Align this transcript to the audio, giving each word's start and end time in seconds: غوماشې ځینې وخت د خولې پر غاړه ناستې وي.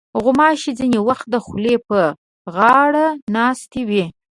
غوماشې 0.23 0.71
ځینې 0.79 0.99
وخت 1.07 1.25
د 1.31 1.35
خولې 1.45 1.75
پر 1.87 2.03
غاړه 2.55 3.05
ناستې 3.35 3.81
وي. 3.89 4.05